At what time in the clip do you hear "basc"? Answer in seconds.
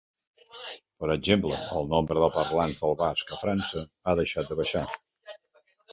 3.05-3.35